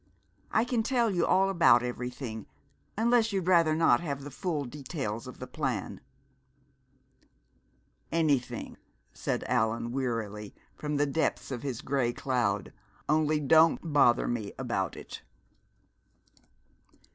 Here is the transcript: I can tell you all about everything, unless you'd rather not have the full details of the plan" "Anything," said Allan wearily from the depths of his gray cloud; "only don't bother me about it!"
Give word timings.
I 0.51 0.65
can 0.65 0.81
tell 0.81 1.11
you 1.11 1.27
all 1.27 1.47
about 1.47 1.83
everything, 1.83 2.47
unless 2.97 3.31
you'd 3.31 3.45
rather 3.45 3.75
not 3.75 3.99
have 3.99 4.23
the 4.23 4.31
full 4.31 4.65
details 4.65 5.27
of 5.27 5.37
the 5.37 5.45
plan" 5.45 6.01
"Anything," 8.21 8.77
said 9.13 9.43
Allan 9.43 9.91
wearily 9.91 10.55
from 10.73 10.97
the 10.97 11.05
depths 11.05 11.51
of 11.51 11.61
his 11.61 11.81
gray 11.81 12.13
cloud; 12.13 12.73
"only 13.07 13.39
don't 13.39 13.93
bother 13.93 14.27
me 14.27 14.53
about 14.57 14.97
it!" 14.97 15.21